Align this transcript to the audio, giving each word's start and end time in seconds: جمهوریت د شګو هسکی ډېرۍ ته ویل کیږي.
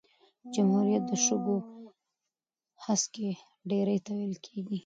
جمهوریت 0.53 1.03
د 1.09 1.11
شګو 1.25 1.57
هسکی 2.83 3.29
ډېرۍ 3.69 3.97
ته 4.05 4.11
ویل 4.17 4.35
کیږي. 4.45 4.77